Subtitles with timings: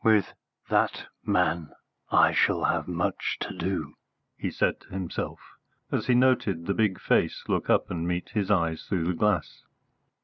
[0.03, 0.33] "With
[0.69, 1.73] that man
[2.09, 3.93] I shall have much to do,"
[4.35, 5.39] he said to himself,
[5.91, 9.61] as he noted the big face look up and meet his eye through the glass.